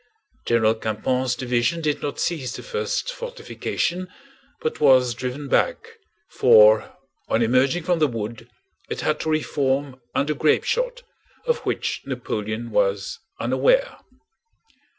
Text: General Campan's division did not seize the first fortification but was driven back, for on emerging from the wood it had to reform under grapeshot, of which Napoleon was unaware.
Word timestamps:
General 0.47 0.73
Campan's 0.73 1.35
division 1.35 1.79
did 1.79 2.01
not 2.01 2.19
seize 2.19 2.55
the 2.55 2.63
first 2.63 3.13
fortification 3.13 4.07
but 4.59 4.79
was 4.79 5.13
driven 5.13 5.47
back, 5.47 5.99
for 6.31 6.97
on 7.29 7.43
emerging 7.43 7.83
from 7.83 7.99
the 7.99 8.07
wood 8.07 8.49
it 8.89 9.01
had 9.01 9.19
to 9.19 9.29
reform 9.29 10.01
under 10.15 10.33
grapeshot, 10.33 11.03
of 11.45 11.59
which 11.67 12.01
Napoleon 12.07 12.71
was 12.71 13.19
unaware. 13.39 13.99